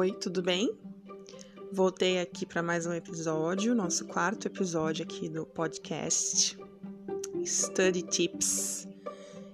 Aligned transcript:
Oi, 0.00 0.12
tudo 0.12 0.40
bem? 0.40 0.74
Voltei 1.70 2.20
aqui 2.20 2.46
para 2.46 2.62
mais 2.62 2.86
um 2.86 2.94
episódio, 2.94 3.74
nosso 3.74 4.06
quarto 4.06 4.46
episódio 4.46 5.04
aqui 5.04 5.28
do 5.28 5.44
podcast 5.44 6.58
Study 7.44 8.00
Tips, 8.04 8.88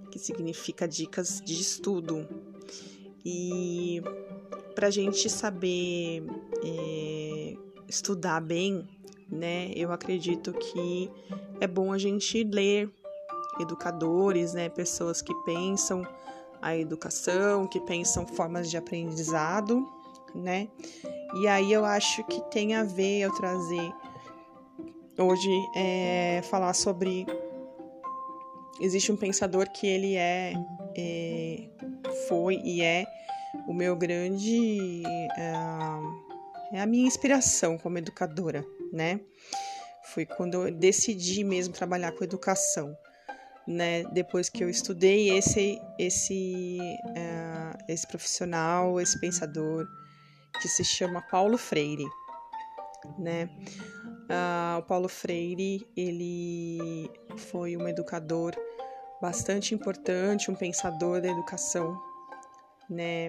que 0.09 0.21
significa 0.21 0.87
dicas 0.87 1.43
de 1.45 1.61
estudo. 1.61 2.29
E 3.25 4.01
para 4.77 4.87
a 4.87 4.91
gente 4.91 5.29
saber 5.29 6.23
é, 6.65 7.57
estudar 7.89 8.41
bem, 8.41 8.89
né, 9.29 9.73
eu 9.75 9.91
acredito 9.91 10.53
que 10.53 11.11
é 11.61 11.67
bom 11.67 11.93
a 11.93 11.99
gente 11.99 12.45
ler 12.45 12.89
educadores, 13.59 14.55
né, 14.55 14.69
pessoas 14.69 15.21
que 15.21 15.35
pensam 15.45 16.07
a 16.63 16.77
educação, 16.77 17.67
que 17.67 17.81
pensam 17.81 18.25
formas 18.29 18.71
de 18.71 18.77
aprendizado, 18.77 19.96
né? 20.37 20.69
E 21.41 21.49
aí 21.49 21.73
eu 21.73 21.85
acho 21.85 22.25
que 22.25 22.41
tem 22.51 22.75
a 22.75 22.85
ver 22.85 23.21
eu 23.21 23.35
trazer 23.35 23.93
hoje 25.19 25.51
é, 25.75 26.43
falar 26.43 26.75
sobre 26.75 27.27
existe 28.81 29.11
um 29.11 29.17
pensador 29.17 29.71
que 29.71 29.87
ele 29.87 30.15
é, 30.15 30.53
é 30.97 31.69
foi 32.29 32.61
e 32.63 32.83
é 32.83 33.07
o 33.67 33.73
meu 33.73 33.97
grande 33.97 35.03
é, 35.37 36.77
é 36.77 36.81
a 36.81 36.87
minha 36.87 37.07
inspiração 37.07 37.79
como 37.79 37.99
educadora, 37.99 38.65
né? 38.93 39.21
Foi 40.05 40.25
quando 40.25 40.67
eu 40.67 40.75
decidi 40.75 41.43
mesmo 41.43 41.75
trabalhar 41.75 42.13
com 42.13 42.23
educação 42.23 42.97
né, 43.67 44.05
depois 44.13 44.49
que 44.49 44.63
eu 44.63 44.71
estudei 44.71 45.31
esse 45.37 45.81
esse 45.99 46.79
uh, 46.79 47.85
esse 47.89 48.07
profissional, 48.07 49.01
esse 49.01 49.19
pensador 49.19 49.87
que 50.61 50.69
se 50.69 50.85
chama 50.85 51.23
Paulo 51.23 51.57
Freire, 51.59 52.07
né? 53.19 53.49
Uh, 54.29 54.79
o 54.79 54.83
Paulo 54.83 55.09
Freire 55.09 55.87
ele 55.97 57.11
foi 57.37 57.77
um 57.77 57.87
educador 57.87 58.55
bastante 59.21 59.75
importante, 59.75 60.51
um 60.51 60.55
pensador 60.55 61.21
da 61.21 61.29
educação, 61.29 61.97
né? 62.89 63.29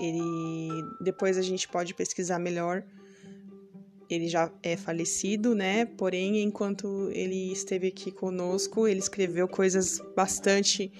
Ele 0.00 0.68
depois 1.00 1.38
a 1.38 1.42
gente 1.42 1.68
pode 1.68 1.94
pesquisar 1.94 2.38
melhor 2.38 2.82
ele 4.08 4.28
já 4.28 4.50
é 4.62 4.76
falecido, 4.76 5.54
né? 5.54 5.84
Porém, 5.84 6.42
enquanto 6.42 7.10
ele 7.12 7.52
esteve 7.52 7.88
aqui 7.88 8.10
conosco, 8.10 8.86
ele 8.86 9.00
escreveu 9.00 9.48
coisas 9.48 10.00
bastante 10.14 10.92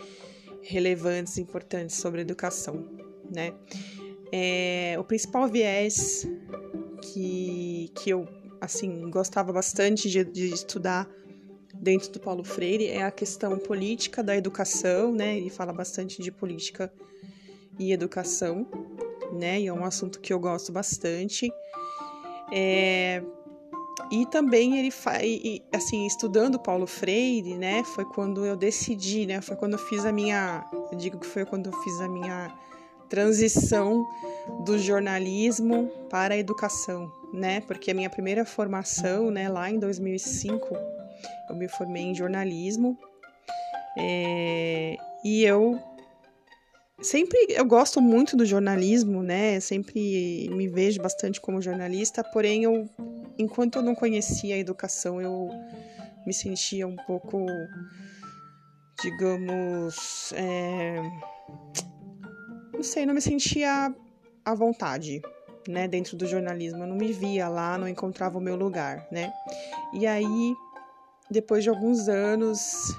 relevantes, 0.62 1.38
importantes 1.38 1.96
sobre 1.96 2.20
educação, 2.20 2.84
né? 3.32 3.54
É, 4.32 4.96
o 4.98 5.04
principal 5.04 5.48
viés 5.48 6.26
que, 7.02 7.90
que 7.94 8.10
eu, 8.10 8.28
assim, 8.60 9.08
gostava 9.10 9.52
bastante 9.52 10.10
de, 10.10 10.24
de 10.24 10.52
estudar 10.52 11.08
dentro 11.74 12.10
do 12.10 12.20
Paulo 12.20 12.42
Freire 12.42 12.86
é 12.86 13.02
a 13.02 13.10
questão 13.10 13.58
política 13.58 14.22
da 14.22 14.36
educação, 14.36 15.12
né? 15.12 15.36
Ele 15.36 15.50
fala 15.50 15.72
bastante 15.72 16.22
de 16.22 16.32
política 16.32 16.92
e 17.78 17.92
educação, 17.92 18.66
né? 19.32 19.60
E 19.60 19.66
é 19.66 19.72
um 19.72 19.84
assunto 19.84 20.20
que 20.20 20.32
eu 20.32 20.38
gosto 20.38 20.72
bastante. 20.72 21.50
É, 22.52 23.22
e 24.10 24.24
também 24.26 24.78
ele 24.78 24.90
faz, 24.90 25.24
assim, 25.72 26.06
estudando 26.06 26.58
Paulo 26.58 26.86
Freire, 26.86 27.56
né, 27.56 27.82
foi 27.82 28.04
quando 28.04 28.44
eu 28.44 28.56
decidi, 28.56 29.26
né, 29.26 29.40
foi 29.40 29.56
quando 29.56 29.72
eu 29.72 29.78
fiz 29.78 30.04
a 30.04 30.12
minha, 30.12 30.64
eu 30.92 30.96
digo 30.96 31.18
que 31.18 31.26
foi 31.26 31.44
quando 31.44 31.70
eu 31.70 31.72
fiz 31.82 32.00
a 32.00 32.08
minha 32.08 32.54
transição 33.08 34.06
do 34.64 34.78
jornalismo 34.78 35.88
para 36.10 36.34
a 36.34 36.38
educação, 36.38 37.10
né, 37.32 37.60
porque 37.60 37.90
a 37.90 37.94
minha 37.94 38.10
primeira 38.10 38.44
formação, 38.44 39.30
né, 39.30 39.48
lá 39.48 39.70
em 39.70 39.78
2005, 39.78 40.76
eu 41.48 41.56
me 41.56 41.68
formei 41.68 42.04
em 42.04 42.14
jornalismo, 42.14 42.98
é, 43.98 44.96
e 45.24 45.44
eu 45.44 45.80
Sempre 47.02 47.36
eu 47.50 47.64
gosto 47.66 48.00
muito 48.00 48.34
do 48.38 48.46
jornalismo, 48.46 49.22
né? 49.22 49.60
Sempre 49.60 50.48
me 50.50 50.66
vejo 50.66 50.98
bastante 51.02 51.38
como 51.38 51.60
jornalista, 51.60 52.24
porém 52.24 52.64
eu 52.64 52.88
enquanto 53.38 53.76
eu 53.76 53.82
não 53.82 53.94
conhecia 53.94 54.54
a 54.54 54.58
educação, 54.58 55.20
eu 55.20 55.50
me 56.26 56.32
sentia 56.32 56.86
um 56.86 56.96
pouco 56.96 57.44
digamos, 59.02 60.32
é... 60.34 60.96
não 62.76 62.82
sei, 62.82 63.06
não 63.06 63.14
me 63.14 63.20
sentia 63.22 63.94
à 64.44 64.54
vontade, 64.54 65.22
né, 65.66 65.88
dentro 65.88 66.16
do 66.16 66.26
jornalismo. 66.26 66.82
Eu 66.82 66.86
não 66.86 66.96
me 66.96 67.12
via 67.12 67.48
lá, 67.48 67.78
não 67.78 67.88
encontrava 67.88 68.38
o 68.38 68.40
meu 68.40 68.54
lugar, 68.54 69.08
né? 69.10 69.32
E 69.94 70.06
aí, 70.06 70.54
depois 71.30 71.64
de 71.64 71.70
alguns 71.70 72.08
anos, 72.08 72.94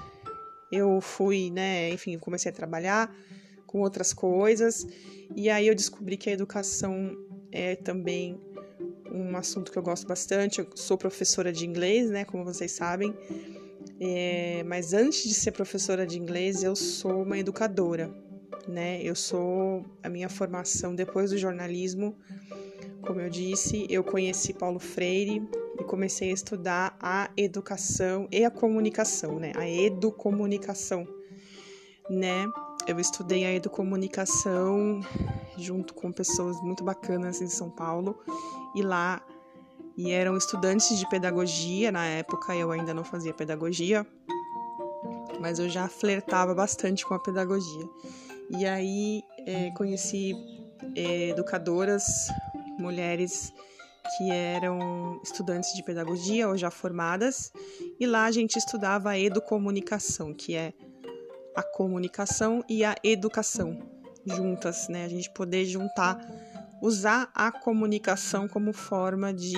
eu 0.70 1.00
fui, 1.00 1.50
né, 1.50 1.90
enfim, 1.90 2.18
comecei 2.18 2.50
a 2.50 2.54
trabalhar 2.54 3.14
com 3.66 3.80
outras 3.80 4.12
coisas. 4.12 4.86
E 5.36 5.48
aí 5.48 5.68
eu 5.68 5.74
descobri 5.74 6.16
que 6.16 6.28
a 6.28 6.32
educação 6.32 7.16
é 7.52 7.76
também 7.76 8.40
um 9.12 9.36
assunto 9.36 9.70
que 9.70 9.78
eu 9.78 9.82
gosto 9.82 10.06
bastante. 10.06 10.58
Eu 10.58 10.68
sou 10.74 10.98
professora 10.98 11.52
de 11.52 11.64
inglês, 11.64 12.10
né, 12.10 12.24
como 12.24 12.44
vocês 12.44 12.72
sabem. 12.72 13.14
É, 14.00 14.62
mas 14.64 14.92
antes 14.92 15.24
de 15.24 15.34
ser 15.34 15.52
professora 15.52 16.06
de 16.06 16.18
inglês, 16.18 16.62
eu 16.62 16.76
sou 16.76 17.22
uma 17.22 17.38
educadora, 17.38 18.12
né? 18.68 19.02
Eu 19.02 19.14
sou 19.14 19.84
a 20.02 20.08
minha 20.08 20.28
formação 20.28 20.94
depois 20.94 21.30
do 21.30 21.38
jornalismo. 21.38 22.14
Como 23.02 23.20
eu 23.20 23.30
disse, 23.30 23.86
eu 23.88 24.04
conheci 24.04 24.52
Paulo 24.52 24.78
Freire 24.78 25.42
e 25.80 25.84
comecei 25.84 26.30
a 26.30 26.34
estudar 26.34 26.96
a 27.00 27.30
educação 27.36 28.28
e 28.30 28.44
a 28.44 28.50
comunicação, 28.50 29.38
né? 29.38 29.52
A 29.56 29.68
educomunicação, 29.68 31.08
né? 32.10 32.46
eu 32.88 32.98
estudei 32.98 33.44
a 33.44 33.52
educomunicação 33.52 35.00
junto 35.58 35.92
com 35.92 36.10
pessoas 36.10 36.58
muito 36.62 36.82
bacanas 36.82 37.42
em 37.42 37.46
São 37.46 37.68
Paulo 37.68 38.18
e 38.74 38.80
lá 38.80 39.20
e 39.94 40.10
eram 40.10 40.38
estudantes 40.38 40.98
de 40.98 41.06
pedagogia 41.10 41.92
na 41.92 42.06
época 42.06 42.56
eu 42.56 42.70
ainda 42.70 42.94
não 42.94 43.04
fazia 43.04 43.34
pedagogia 43.34 44.06
mas 45.38 45.58
eu 45.58 45.68
já 45.68 45.86
flertava 45.86 46.54
bastante 46.54 47.04
com 47.04 47.12
a 47.12 47.18
pedagogia 47.18 47.86
e 48.50 48.66
aí 48.66 49.22
é, 49.46 49.70
conheci 49.72 50.34
é, 50.94 51.30
educadoras 51.30 52.28
mulheres 52.78 53.52
que 54.16 54.30
eram 54.30 55.20
estudantes 55.22 55.74
de 55.74 55.82
pedagogia 55.82 56.48
ou 56.48 56.56
já 56.56 56.70
formadas 56.70 57.52
e 58.00 58.06
lá 58.06 58.24
a 58.24 58.30
gente 58.30 58.56
estudava 58.56 59.10
a 59.10 59.18
educomunicação 59.18 60.32
que 60.32 60.54
é 60.54 60.72
a 61.54 61.62
comunicação 61.62 62.64
e 62.68 62.84
a 62.84 62.94
educação 63.02 63.78
juntas, 64.24 64.88
né? 64.88 65.04
A 65.04 65.08
gente 65.08 65.30
poder 65.30 65.64
juntar, 65.64 66.18
usar 66.80 67.30
a 67.34 67.50
comunicação 67.50 68.46
como 68.46 68.72
forma 68.72 69.32
de 69.32 69.56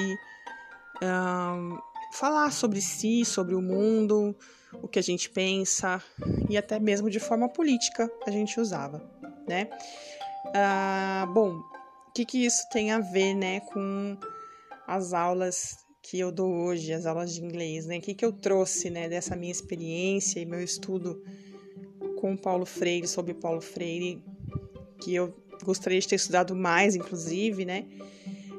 falar 2.12 2.50
sobre 2.52 2.80
si, 2.80 3.24
sobre 3.24 3.54
o 3.54 3.62
mundo, 3.62 4.36
o 4.82 4.88
que 4.88 4.98
a 4.98 5.02
gente 5.02 5.30
pensa 5.30 6.02
e 6.48 6.56
até 6.56 6.78
mesmo 6.78 7.10
de 7.10 7.20
forma 7.20 7.48
política 7.48 8.10
a 8.26 8.30
gente 8.30 8.60
usava, 8.60 9.02
né? 9.46 9.68
Uh, 10.46 11.32
bom, 11.32 11.62
o 12.08 12.12
que, 12.12 12.24
que 12.24 12.44
isso 12.44 12.68
tem 12.70 12.90
a 12.90 12.98
ver, 12.98 13.34
né, 13.34 13.60
com 13.60 14.16
as 14.86 15.12
aulas 15.12 15.78
que 16.02 16.18
eu 16.18 16.32
dou 16.32 16.50
hoje, 16.50 16.92
as 16.92 17.06
aulas 17.06 17.34
de 17.34 17.44
inglês, 17.44 17.86
né? 17.86 17.98
O 17.98 18.00
que, 18.00 18.14
que 18.14 18.24
eu 18.24 18.32
trouxe, 18.32 18.90
né, 18.90 19.08
dessa 19.08 19.36
minha 19.36 19.52
experiência 19.52 20.40
e 20.40 20.46
meu 20.46 20.62
estudo 20.62 21.22
com 22.20 22.36
Paulo 22.36 22.66
Freire, 22.66 23.06
sobre 23.06 23.34
Paulo 23.34 23.60
Freire, 23.60 24.22
que 25.02 25.14
eu 25.14 25.34
gostaria 25.62 26.00
de 26.00 26.08
ter 26.08 26.16
estudado 26.16 26.54
mais, 26.56 26.94
inclusive, 26.94 27.64
né? 27.64 27.86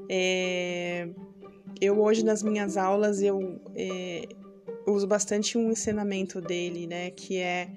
É, 0.07 1.09
eu 1.81 1.99
hoje 1.99 2.23
nas 2.23 2.41
minhas 2.41 2.77
aulas 2.77 3.21
eu 3.21 3.59
é, 3.75 4.29
uso 4.87 5.07
bastante 5.07 5.57
um 5.57 5.71
ensinamento 5.71 6.39
dele, 6.39 6.87
né? 6.87 7.11
Que 7.11 7.39
é 7.39 7.69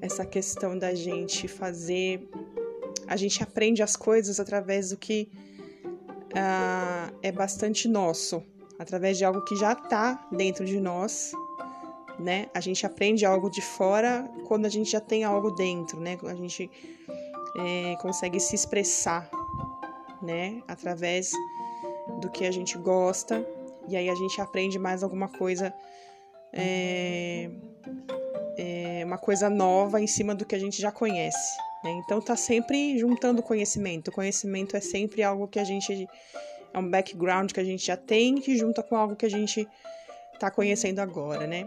essa 0.00 0.24
questão 0.24 0.78
da 0.78 0.94
gente 0.94 1.48
fazer, 1.48 2.28
a 3.06 3.16
gente 3.16 3.42
aprende 3.42 3.82
as 3.82 3.96
coisas 3.96 4.38
através 4.38 4.90
do 4.90 4.96
que 4.96 5.28
ah, 6.36 7.10
é 7.22 7.32
bastante 7.32 7.88
nosso, 7.88 8.42
através 8.78 9.18
de 9.18 9.24
algo 9.24 9.42
que 9.44 9.56
já 9.56 9.72
está 9.72 10.28
dentro 10.30 10.64
de 10.64 10.78
nós 10.78 11.32
né? 12.18 12.48
A 12.52 12.60
gente 12.60 12.84
aprende 12.84 13.24
algo 13.24 13.48
de 13.48 13.62
fora 13.62 14.28
quando 14.46 14.66
a 14.66 14.68
gente 14.68 14.90
já 14.90 15.00
tem 15.00 15.24
algo 15.24 15.50
dentro, 15.52 16.00
né? 16.00 16.18
A 16.24 16.34
gente 16.34 16.70
é, 17.56 17.96
consegue 18.00 18.40
se 18.40 18.54
expressar, 18.54 19.30
né? 20.20 20.62
Através 20.66 21.30
do 22.18 22.30
que 22.30 22.46
a 22.46 22.50
gente 22.50 22.76
gosta 22.78 23.44
e 23.88 23.96
aí 23.96 24.08
a 24.10 24.14
gente 24.14 24.40
aprende 24.40 24.78
mais 24.78 25.02
alguma 25.02 25.28
coisa, 25.28 25.72
é, 26.52 27.50
é, 28.56 29.02
uma 29.04 29.16
coisa 29.16 29.48
nova 29.48 30.00
em 30.00 30.06
cima 30.06 30.34
do 30.34 30.44
que 30.44 30.54
a 30.54 30.58
gente 30.58 30.80
já 30.80 30.92
conhece, 30.92 31.56
Né? 31.82 31.92
Então 32.04 32.20
tá 32.20 32.36
sempre 32.36 32.98
juntando 32.98 33.42
conhecimento. 33.42 34.08
O 34.08 34.12
conhecimento 34.12 34.76
é 34.76 34.80
sempre 34.80 35.22
algo 35.22 35.48
que 35.48 35.58
a 35.58 35.64
gente 35.64 36.06
é 36.74 36.78
um 36.78 36.90
background 36.90 37.50
que 37.50 37.60
a 37.60 37.64
gente 37.64 37.86
já 37.86 37.96
tem 37.96 38.34
que 38.34 38.56
junta 38.56 38.82
com 38.82 38.94
algo 38.94 39.16
que 39.16 39.24
a 39.24 39.30
gente 39.30 39.66
está 40.34 40.50
conhecendo 40.50 40.98
agora, 40.98 41.46
né? 41.46 41.66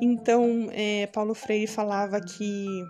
Então, 0.00 0.68
é, 0.72 1.06
Paulo 1.08 1.34
Freire 1.34 1.66
falava 1.66 2.18
que 2.18 2.82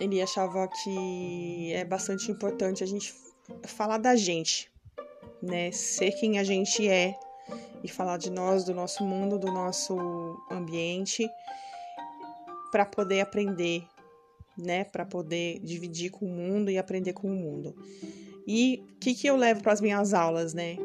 ele 0.00 0.20
achava 0.20 0.66
que 0.82 1.72
é 1.72 1.84
bastante 1.84 2.30
importante 2.32 2.82
a 2.82 2.86
gente 2.86 3.14
falar 3.64 3.98
da 3.98 4.16
gente, 4.16 4.70
né? 5.42 5.70
Ser 5.72 6.12
quem 6.12 6.38
a 6.38 6.44
gente 6.44 6.88
é 6.88 7.14
e 7.82 7.88
falar 7.88 8.16
de 8.16 8.30
nós, 8.30 8.64
do 8.64 8.74
nosso 8.74 9.04
mundo, 9.04 9.38
do 9.38 9.50
nosso 9.50 9.96
ambiente, 10.50 11.28
para 12.70 12.86
poder 12.86 13.20
aprender, 13.20 13.84
né? 14.56 14.84
Para 14.84 15.04
poder 15.04 15.58
dividir 15.60 16.10
com 16.10 16.26
o 16.26 16.28
mundo 16.28 16.70
e 16.70 16.78
aprender 16.78 17.12
com 17.12 17.28
o 17.28 17.34
mundo. 17.36 17.74
E 18.46 18.84
o 18.96 18.98
que, 18.98 19.14
que 19.14 19.26
eu 19.26 19.36
levo 19.36 19.62
para 19.62 19.72
as 19.72 19.80
minhas 19.80 20.14
aulas, 20.14 20.54
né? 20.54 20.76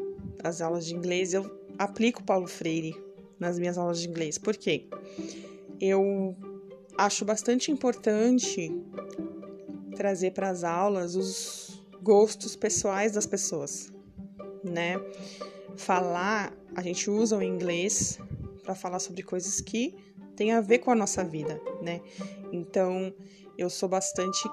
As 0.42 0.60
aulas 0.60 0.86
de 0.86 0.94
inglês, 0.94 1.34
eu 1.34 1.50
aplico 1.78 2.22
Paulo 2.22 2.46
Freire 2.46 2.94
nas 3.38 3.58
minhas 3.58 3.78
aulas 3.78 4.00
de 4.00 4.08
inglês. 4.08 4.38
Por 4.38 4.56
quê? 4.56 4.86
Eu 5.80 6.36
acho 6.96 7.24
bastante 7.24 7.70
importante 7.70 8.72
trazer 9.96 10.32
para 10.32 10.50
as 10.50 10.64
aulas 10.64 11.14
os 11.14 11.67
gostos 12.02 12.56
pessoais 12.56 13.12
das 13.12 13.26
pessoas, 13.26 13.92
né? 14.64 14.96
Falar, 15.76 16.52
a 16.74 16.82
gente 16.82 17.10
usa 17.10 17.36
o 17.36 17.42
inglês 17.42 18.18
para 18.62 18.74
falar 18.74 18.98
sobre 18.98 19.22
coisas 19.22 19.60
que 19.60 19.96
têm 20.36 20.52
a 20.52 20.60
ver 20.60 20.78
com 20.78 20.90
a 20.90 20.94
nossa 20.94 21.24
vida, 21.24 21.60
né? 21.82 22.00
Então, 22.52 23.12
eu 23.56 23.68
sou 23.68 23.88
bastante 23.88 24.48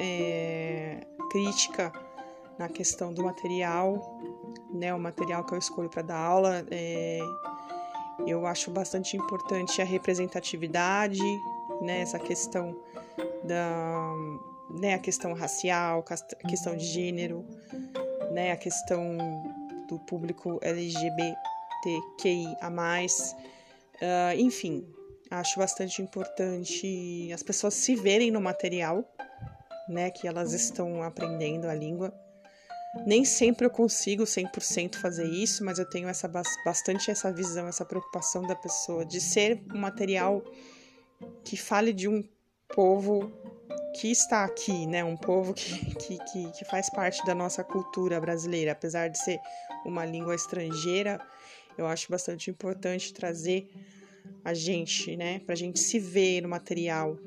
é, 0.00 1.06
crítica 1.30 1.92
na 2.58 2.68
questão 2.68 3.12
do 3.12 3.22
material, 3.22 4.20
né? 4.72 4.92
O 4.94 5.00
material 5.00 5.44
que 5.44 5.54
eu 5.54 5.58
escolho 5.58 5.88
para 5.88 6.02
dar 6.02 6.18
aula, 6.18 6.66
é, 6.70 7.20
eu 8.26 8.46
acho 8.46 8.70
bastante 8.70 9.16
importante 9.16 9.80
a 9.80 9.84
representatividade, 9.84 11.22
né? 11.80 12.00
Essa 12.00 12.18
questão 12.18 12.76
da, 13.44 14.14
né? 14.78 14.94
A 14.94 14.98
questão 14.98 15.32
racial, 15.32 16.04
a 16.08 16.48
questão 16.48 16.76
de 16.76 16.84
gênero, 16.84 17.44
né? 18.32 18.52
A 18.52 18.56
questão 18.56 19.16
do 19.88 19.98
público 20.00 20.58
LGBTQI 20.62 22.56
a 22.60 22.70
mais, 22.70 23.34
uh, 23.96 24.38
enfim, 24.38 24.86
acho 25.30 25.58
bastante 25.58 26.00
importante 26.02 27.30
as 27.32 27.42
pessoas 27.42 27.74
se 27.74 27.96
verem 27.96 28.30
no 28.30 28.40
material, 28.40 29.04
né? 29.88 30.10
Que 30.10 30.28
elas 30.28 30.52
estão 30.52 31.02
aprendendo 31.02 31.66
a 31.66 31.74
língua 31.74 32.14
nem 33.06 33.24
sempre 33.24 33.64
eu 33.64 33.70
consigo 33.70 34.24
100% 34.24 34.96
fazer 34.96 35.26
isso, 35.26 35.64
mas 35.64 35.78
eu 35.78 35.88
tenho 35.88 36.08
essa 36.08 36.28
bastante 36.64 37.10
essa 37.10 37.32
visão, 37.32 37.68
essa 37.68 37.84
preocupação 37.84 38.42
da 38.42 38.56
pessoa 38.56 39.04
de 39.04 39.20
ser 39.20 39.62
um 39.72 39.78
material 39.78 40.42
que 41.44 41.56
fale 41.56 41.92
de 41.92 42.08
um 42.08 42.24
povo 42.74 43.32
que 43.94 44.10
está 44.10 44.44
aqui, 44.44 44.86
né? 44.86 45.04
Um 45.04 45.16
povo 45.16 45.52
que, 45.52 45.94
que, 45.94 46.18
que, 46.18 46.50
que 46.52 46.64
faz 46.64 46.90
parte 46.90 47.24
da 47.24 47.34
nossa 47.34 47.64
cultura 47.64 48.20
brasileira, 48.20 48.72
apesar 48.72 49.08
de 49.08 49.18
ser 49.18 49.40
uma 49.84 50.04
língua 50.04 50.34
estrangeira, 50.34 51.20
eu 51.76 51.86
acho 51.86 52.10
bastante 52.10 52.50
importante 52.50 53.12
trazer 53.12 53.68
a 54.44 54.54
gente, 54.54 55.16
né? 55.16 55.40
Para 55.40 55.54
a 55.54 55.56
gente 55.56 55.80
se 55.80 55.98
ver 55.98 56.42
no 56.42 56.48
material. 56.48 57.18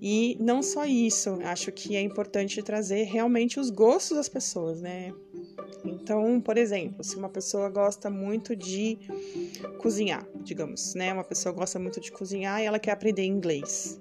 E 0.00 0.36
não 0.40 0.62
só 0.62 0.86
isso, 0.86 1.38
acho 1.44 1.70
que 1.70 1.94
é 1.94 2.00
importante 2.00 2.62
trazer 2.62 3.04
realmente 3.04 3.60
os 3.60 3.68
gostos 3.68 4.16
das 4.16 4.28
pessoas, 4.28 4.80
né? 4.80 5.12
Então, 5.84 6.40
por 6.40 6.56
exemplo, 6.56 7.04
se 7.04 7.16
uma 7.16 7.28
pessoa 7.28 7.68
gosta 7.68 8.08
muito 8.08 8.56
de 8.56 8.98
cozinhar, 9.78 10.26
digamos, 10.42 10.94
né? 10.94 11.12
Uma 11.12 11.24
pessoa 11.24 11.52
gosta 11.52 11.78
muito 11.78 12.00
de 12.00 12.10
cozinhar 12.10 12.62
e 12.62 12.64
ela 12.64 12.78
quer 12.78 12.92
aprender 12.92 13.24
inglês, 13.24 14.00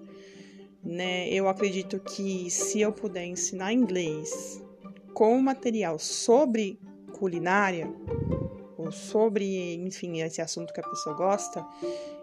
né? 0.83 1.29
Eu 1.29 1.47
acredito 1.47 1.99
que 1.99 2.49
se 2.49 2.81
eu 2.81 2.91
puder 2.91 3.25
ensinar 3.25 3.73
inglês 3.73 4.63
com 5.13 5.39
material 5.41 5.99
sobre 5.99 6.79
culinária 7.17 7.91
ou 8.77 8.91
sobre, 8.91 9.75
enfim, 9.75 10.21
esse 10.21 10.41
assunto 10.41 10.73
que 10.73 10.79
a 10.79 10.87
pessoa 10.87 11.15
gosta, 11.15 11.65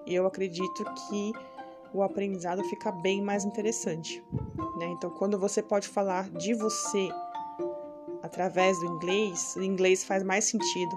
eu 0.07 0.27
acredito 0.27 0.85
que 1.09 1.33
o 1.93 2.03
aprendizado 2.03 2.63
fica 2.65 2.91
bem 2.91 3.23
mais 3.23 3.45
interessante. 3.45 4.23
Né? 4.79 4.87
Então, 4.87 5.11
quando 5.11 5.39
você 5.39 5.63
pode 5.63 5.89
falar 5.89 6.29
de 6.31 6.55
você 6.55 7.09
através 8.23 8.79
do 8.81 8.87
inglês, 8.87 9.55
o 9.57 9.63
inglês 9.63 10.05
faz 10.05 10.23
mais 10.23 10.45
sentido 10.45 10.97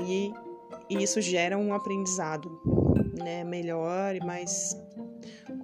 e, 0.00 0.32
e 0.88 1.02
isso 1.02 1.20
gera 1.20 1.56
um 1.56 1.74
aprendizado 1.74 2.60
né? 3.22 3.44
melhor 3.44 4.14
e 4.14 4.20
mais 4.24 4.76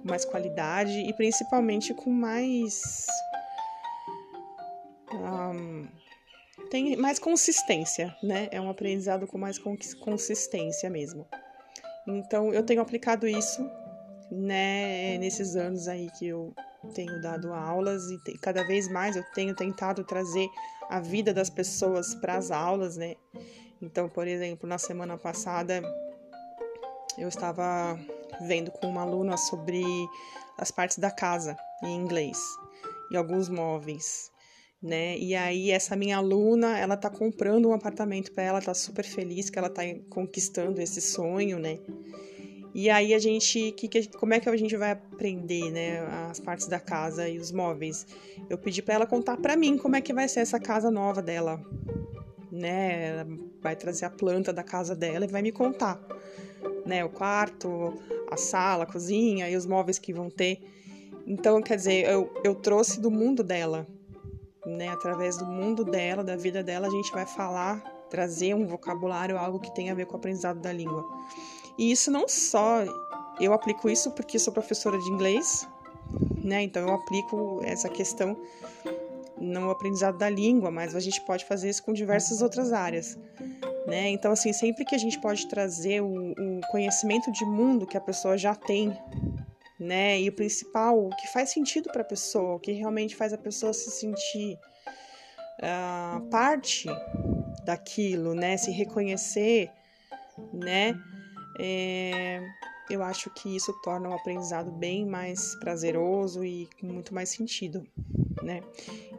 mais 0.09 0.25
qualidade 0.25 0.99
e 0.99 1.13
principalmente 1.13 1.93
com 1.93 2.09
mais 2.09 3.05
um, 5.11 5.87
tem 6.69 6.95
mais 6.95 7.19
consistência, 7.19 8.15
né? 8.21 8.47
É 8.51 8.59
um 8.61 8.69
aprendizado 8.69 9.25
com 9.25 9.37
mais 9.37 9.57
consistência 9.99 10.89
mesmo. 10.89 11.27
Então, 12.07 12.53
eu 12.53 12.63
tenho 12.63 12.81
aplicado 12.81 13.27
isso 13.27 13.61
né, 14.31 15.17
nesses 15.17 15.55
anos 15.55 15.87
aí 15.87 16.09
que 16.17 16.27
eu 16.27 16.53
tenho 16.93 17.21
dado 17.21 17.53
aulas 17.53 18.09
e 18.09 18.17
cada 18.39 18.63
vez 18.63 18.87
mais 18.87 19.15
eu 19.15 19.23
tenho 19.33 19.55
tentado 19.55 20.03
trazer 20.03 20.47
a 20.89 20.99
vida 20.99 21.33
das 21.33 21.49
pessoas 21.49 22.15
para 22.15 22.35
as 22.35 22.51
aulas, 22.51 22.97
né? 22.97 23.15
Então, 23.81 24.07
por 24.09 24.27
exemplo, 24.27 24.67
na 24.67 24.77
semana 24.77 25.17
passada 25.17 25.81
eu 27.17 27.27
estava 27.27 27.99
vendo 28.41 28.71
com 28.71 28.87
uma 28.87 29.01
aluna 29.01 29.37
sobre 29.37 29.83
as 30.57 30.71
partes 30.71 30.97
da 30.97 31.11
casa 31.11 31.57
em 31.83 31.95
inglês 31.95 32.37
e 33.11 33.17
alguns 33.17 33.49
móveis, 33.49 34.31
né? 34.81 35.17
E 35.17 35.35
aí 35.35 35.71
essa 35.71 35.95
minha 35.95 36.17
aluna, 36.17 36.77
ela 36.77 36.95
tá 36.95 37.09
comprando 37.09 37.69
um 37.69 37.73
apartamento 37.73 38.31
para 38.31 38.43
ela, 38.43 38.61
tá 38.61 38.73
super 38.73 39.05
feliz 39.05 39.49
que 39.49 39.57
ela 39.57 39.69
tá 39.69 39.81
conquistando 40.09 40.81
esse 40.81 41.01
sonho, 41.01 41.59
né? 41.59 41.79
E 42.73 42.89
aí 42.89 43.13
a 43.13 43.19
gente, 43.19 43.71
que, 43.71 43.87
que, 43.87 44.07
como 44.09 44.33
é 44.33 44.39
que 44.39 44.47
a 44.47 44.55
gente 44.55 44.77
vai 44.77 44.91
aprender, 44.91 45.71
né, 45.71 45.99
as 46.29 46.39
partes 46.39 46.67
da 46.67 46.79
casa 46.79 47.27
e 47.27 47.39
os 47.39 47.51
móveis? 47.51 48.05
Eu 48.49 48.57
pedi 48.57 48.81
para 48.81 48.93
ela 48.93 49.07
contar 49.07 49.37
para 49.37 49.57
mim 49.57 49.77
como 49.77 49.95
é 49.95 50.01
que 50.01 50.13
vai 50.13 50.27
ser 50.27 50.41
essa 50.41 50.59
casa 50.59 50.91
nova 50.91 51.21
dela, 51.21 51.59
né? 52.51 53.09
Ela 53.09 53.27
vai 53.61 53.75
trazer 53.75 54.05
a 54.05 54.09
planta 54.09 54.53
da 54.53 54.63
casa 54.63 54.95
dela 54.95 55.25
e 55.25 55.27
vai 55.27 55.41
me 55.41 55.51
contar, 55.51 55.99
né, 56.85 57.03
o 57.03 57.09
quarto, 57.09 57.93
a 58.29 58.37
sala, 58.37 58.83
a 58.83 58.87
cozinha 58.87 59.49
e 59.49 59.55
os 59.55 59.65
móveis 59.65 59.99
que 59.99 60.13
vão 60.13 60.29
ter. 60.29 60.61
Então, 61.25 61.61
quer 61.61 61.75
dizer, 61.75 62.09
eu, 62.09 62.31
eu 62.43 62.55
trouxe 62.55 62.99
do 62.99 63.11
mundo 63.11 63.43
dela, 63.43 63.87
né? 64.65 64.89
Através 64.89 65.37
do 65.37 65.45
mundo 65.45 65.83
dela, 65.83 66.23
da 66.23 66.35
vida 66.35 66.63
dela, 66.63 66.87
a 66.87 66.89
gente 66.89 67.11
vai 67.11 67.25
falar, 67.25 67.83
trazer 68.09 68.55
um 68.55 68.65
vocabulário, 68.65 69.37
algo 69.37 69.59
que 69.59 69.73
tenha 69.73 69.91
a 69.91 69.95
ver 69.95 70.05
com 70.05 70.13
o 70.13 70.17
aprendizado 70.17 70.59
da 70.59 70.71
língua. 70.71 71.05
E 71.77 71.91
isso 71.91 72.09
não 72.11 72.27
só 72.27 72.83
eu 73.39 73.53
aplico 73.53 73.89
isso 73.89 74.11
porque 74.11 74.37
sou 74.37 74.51
professora 74.51 74.97
de 74.97 75.09
inglês, 75.09 75.67
né? 76.43 76.63
Então 76.63 76.87
eu 76.87 76.93
aplico 76.93 77.61
essa 77.63 77.87
questão 77.87 78.37
no 79.39 79.69
aprendizado 79.69 80.17
da 80.17 80.29
língua, 80.29 80.69
mas 80.69 80.95
a 80.95 80.99
gente 80.99 81.21
pode 81.21 81.45
fazer 81.45 81.69
isso 81.69 81.83
com 81.83 81.93
diversas 81.93 82.41
outras 82.41 82.73
áreas, 82.73 83.17
né? 83.89 84.09
Então 84.09 84.31
assim, 84.31 84.53
sempre 84.53 84.85
que 84.85 84.95
a 84.95 84.97
gente 84.97 85.19
pode 85.19 85.47
trazer 85.47 86.01
o, 86.01 86.31
o 86.31 86.61
conhecimento 86.71 87.31
de 87.31 87.45
mundo 87.45 87.87
que 87.87 87.97
a 87.97 88.01
pessoa 88.01 88.37
já 88.37 88.55
tem, 88.55 88.95
né? 89.79 90.19
E 90.19 90.29
o 90.29 90.33
principal, 90.33 90.97
o 90.97 91.09
que 91.09 91.27
faz 91.27 91.49
sentido 91.49 91.89
para 91.91 92.01
a 92.01 92.05
pessoa, 92.05 92.55
o 92.55 92.59
que 92.59 92.71
realmente 92.71 93.15
faz 93.15 93.33
a 93.33 93.37
pessoa 93.37 93.73
se 93.73 93.89
sentir 93.91 94.57
uh, 95.61 96.21
parte 96.29 96.87
daquilo, 97.65 98.33
né? 98.33 98.57
Se 98.57 98.71
reconhecer, 98.71 99.71
né? 100.53 100.95
é, 101.59 102.41
eu 102.89 103.03
acho 103.03 103.29
que 103.31 103.53
isso 103.53 103.73
torna 103.83 104.09
o 104.09 104.13
aprendizado 104.13 104.71
bem 104.71 105.05
mais 105.05 105.55
prazeroso 105.55 106.43
e 106.43 106.69
com 106.79 106.87
muito 106.87 107.13
mais 107.13 107.29
sentido, 107.29 107.85
né? 108.41 108.63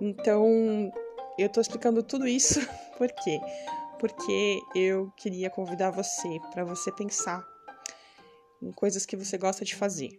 Então, 0.00 0.90
eu 1.38 1.46
estou 1.46 1.60
explicando 1.60 2.02
tudo 2.02 2.26
isso 2.26 2.60
por 2.96 3.12
quê? 3.12 3.38
Porque 4.00 4.60
eu 4.74 5.12
queria 5.16 5.50
convidar 5.50 5.90
você 5.90 6.40
para 6.50 6.64
você 6.64 6.90
pensar 6.90 7.46
em 8.62 8.72
coisas 8.72 9.04
que 9.04 9.14
você 9.14 9.36
gosta 9.36 9.62
de 9.62 9.76
fazer, 9.76 10.18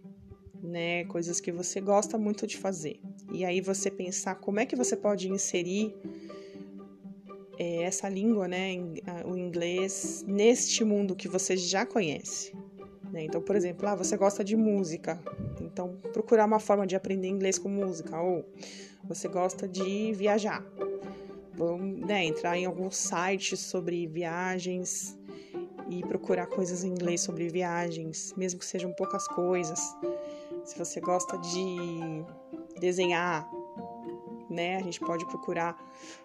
né? 0.61 1.03
Coisas 1.05 1.39
que 1.39 1.51
você 1.51 1.81
gosta 1.81 2.15
muito 2.17 2.45
de 2.45 2.57
fazer. 2.57 3.01
E 3.33 3.43
aí 3.43 3.59
você 3.59 3.89
pensar 3.89 4.35
como 4.35 4.59
é 4.59 4.67
que 4.67 4.75
você 4.75 4.95
pode 4.95 5.27
inserir 5.29 5.95
é, 7.57 7.83
essa 7.83 8.07
língua, 8.07 8.47
né, 8.47 8.75
o 9.25 9.37
inglês, 9.37 10.23
neste 10.27 10.83
mundo 10.83 11.15
que 11.15 11.27
você 11.27 11.55
já 11.57 11.85
conhece, 11.85 12.53
Né? 13.11 13.25
Então, 13.25 13.41
por 13.41 13.55
exemplo, 13.55 13.87
ah, 13.87 13.95
você 13.95 14.15
gosta 14.15 14.43
de 14.43 14.55
música, 14.55 15.21
então 15.59 15.97
procurar 16.13 16.45
uma 16.45 16.59
forma 16.59 16.87
de 16.87 16.95
aprender 16.95 17.27
inglês 17.27 17.59
com 17.59 17.67
música, 17.67 18.19
ou 18.19 18.45
você 19.03 19.27
gosta 19.27 19.67
de 19.67 20.13
viajar, 20.13 20.65
vamos 21.61 21.99
né, 22.07 22.25
entrar 22.25 22.57
em 22.57 22.65
alguns 22.65 22.97
sites 22.97 23.59
sobre 23.59 24.07
viagens 24.07 25.17
e 25.89 26.01
procurar 26.01 26.47
coisas 26.47 26.83
em 26.83 26.89
inglês 26.89 27.21
sobre 27.21 27.47
viagens, 27.49 28.33
mesmo 28.35 28.59
que 28.59 28.65
sejam 28.65 28.91
poucas 28.93 29.27
coisas. 29.27 29.79
Se 30.63 30.77
você 30.77 30.99
gosta 30.99 31.37
de 31.37 32.25
desenhar, 32.79 33.47
né, 34.49 34.77
a 34.77 34.81
gente 34.81 34.99
pode 34.99 35.25
procurar 35.27 35.77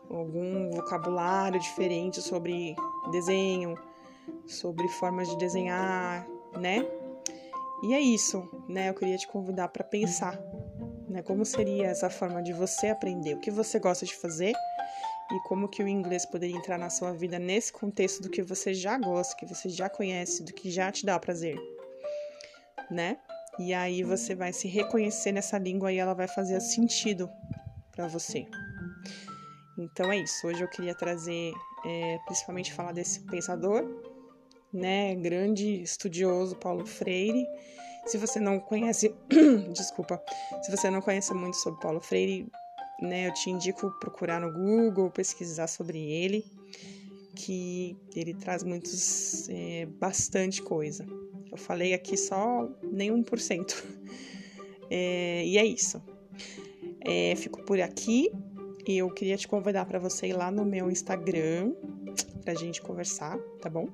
algum 0.09 0.71
vocabulário 0.71 1.61
diferente 1.61 2.23
sobre 2.23 2.75
desenho, 3.11 3.76
sobre 4.47 4.88
formas 4.88 5.28
de 5.28 5.37
desenhar, 5.37 6.26
né? 6.59 6.87
E 7.83 7.93
é 7.93 8.00
isso, 8.00 8.49
né? 8.66 8.88
Eu 8.88 8.95
queria 8.95 9.19
te 9.19 9.28
convidar 9.28 9.69
para 9.69 9.85
pensar, 9.85 10.40
né? 11.09 11.23
Como 11.23 11.45
seria 11.45 11.88
essa 11.88 12.09
forma 12.09 12.43
de 12.43 12.52
você 12.52 12.88
aprender, 12.88 13.35
o 13.35 13.40
que 13.40 13.50
você 13.50 13.78
gosta 13.78 14.07
de 14.07 14.14
fazer 14.16 14.55
e 15.30 15.40
como 15.40 15.68
que 15.68 15.83
o 15.83 15.88
inglês 15.88 16.25
poderia 16.25 16.56
entrar 16.56 16.78
na 16.78 16.90
sua 16.90 17.12
vida 17.12 17.38
nesse 17.38 17.73
contexto 17.73 18.23
do 18.23 18.30
que 18.30 18.42
você 18.42 18.73
já 18.73 18.97
gosta, 18.99 19.37
que 19.37 19.47
você 19.47 19.68
já 19.68 19.88
conhece, 19.88 20.42
do 20.42 20.52
que 20.52 20.71
já 20.71 20.90
te 20.92 21.04
dá 21.04 21.18
prazer, 21.18 21.56
né? 22.90 23.18
E 23.59 23.73
aí 23.73 24.02
você 24.02 24.35
vai 24.35 24.52
se 24.52 24.68
reconhecer 24.68 25.33
nessa 25.33 25.59
língua 25.59 25.92
e 25.92 25.97
ela 25.97 26.14
vai 26.14 26.28
fazer 26.28 26.61
sentido 26.61 27.30
para 27.90 28.06
você. 28.06 28.47
Então 29.78 30.12
é 30.12 30.18
isso. 30.18 30.47
Hoje 30.47 30.62
eu 30.62 30.68
queria 30.68 30.95
trazer, 30.95 31.52
é, 31.85 32.18
principalmente 32.26 32.73
falar 32.73 32.92
desse 32.92 33.21
pensador 33.21 33.85
né, 34.76 35.14
grande 35.14 35.83
estudioso 35.83 36.56
Paulo 36.56 36.87
Freire. 36.87 37.47
Se 38.06 38.18
você 38.18 38.38
não 38.38 38.61
conhece, 38.61 39.14
desculpa, 39.73 40.23
se 40.62 40.71
você 40.71 40.90
não 40.90 41.00
conhece 41.00 41.35
muito 41.35 41.56
sobre 41.56 41.80
Paulo 41.80 42.00
Freire, 42.00 42.49
né, 43.00 43.29
eu 43.29 43.35
te 43.35 43.50
indico 43.50 43.91
procurar 44.00 44.41
no 44.41 44.53
Google, 44.53 45.11
pesquisar 45.11 45.67
sobre 45.67 45.99
ele, 45.99 46.45
que 47.35 47.97
ele 48.15 48.35
traz 48.35 48.62
muitos, 48.62 49.49
é, 49.49 49.87
bastante 49.87 50.62
coisa. 50.62 51.07
Eu 51.50 51.57
falei 51.57 51.95
aqui 51.95 52.17
só 52.17 52.69
nem 52.83 53.11
1%. 53.11 53.85
É, 54.88 55.45
e 55.45 55.59
é 55.59 55.65
isso. 55.65 56.00
É, 57.00 57.35
fico 57.35 57.61
por 57.65 57.81
aqui. 57.81 58.31
e 58.87 58.97
Eu 58.97 59.11
queria 59.11 59.37
te 59.37 59.49
convidar 59.49 59.85
para 59.85 59.99
você 59.99 60.29
ir 60.29 60.33
lá 60.33 60.49
no 60.49 60.65
meu 60.65 60.88
Instagram 60.88 61.73
pra 62.45 62.55
gente 62.55 62.81
conversar, 62.81 63.37
tá 63.61 63.69
bom? 63.69 63.88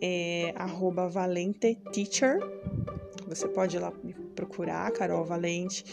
é 0.00 0.54
@valenteteacher. 1.10 2.38
Você 3.26 3.48
pode 3.48 3.76
ir 3.76 3.80
lá 3.80 3.92
me 4.02 4.14
procurar, 4.34 4.90
Carol 4.92 5.24
Valente. 5.24 5.84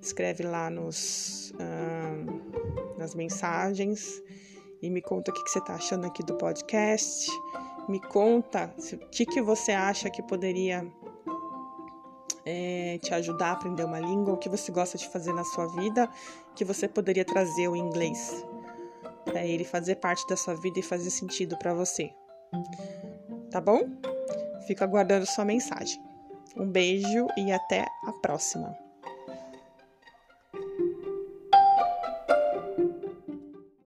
Escreve 0.00 0.42
lá 0.42 0.68
nos, 0.68 1.51
nas 2.96 3.14
mensagens 3.14 4.22
e 4.80 4.90
me 4.90 5.00
conta 5.00 5.30
o 5.30 5.34
que, 5.34 5.42
que 5.44 5.50
você 5.50 5.58
está 5.58 5.74
achando 5.74 6.06
aqui 6.06 6.22
do 6.22 6.34
podcast. 6.34 7.30
Me 7.88 8.00
conta 8.00 8.74
o 8.78 9.08
que, 9.10 9.26
que 9.26 9.42
você 9.42 9.72
acha 9.72 10.08
que 10.08 10.22
poderia 10.22 10.86
é, 12.44 12.98
te 13.02 13.12
ajudar 13.14 13.48
a 13.48 13.52
aprender 13.52 13.84
uma 13.84 13.98
língua, 13.98 14.34
o 14.34 14.38
que 14.38 14.48
você 14.48 14.70
gosta 14.70 14.96
de 14.96 15.08
fazer 15.08 15.32
na 15.32 15.44
sua 15.44 15.66
vida, 15.68 16.08
que 16.54 16.64
você 16.64 16.88
poderia 16.88 17.24
trazer 17.24 17.68
o 17.68 17.76
inglês 17.76 18.44
para 19.24 19.44
ele 19.44 19.64
fazer 19.64 19.96
parte 19.96 20.26
da 20.28 20.36
sua 20.36 20.54
vida 20.54 20.78
e 20.78 20.82
fazer 20.82 21.10
sentido 21.10 21.56
para 21.58 21.74
você 21.74 22.12
tá 23.52 23.60
bom? 23.60 23.82
Fico 24.66 24.82
aguardando 24.82 25.26
sua 25.26 25.44
mensagem. 25.44 26.02
Um 26.56 26.66
beijo 26.66 27.26
e 27.36 27.52
até 27.52 27.84
a 28.06 28.12
próxima. 28.20 28.74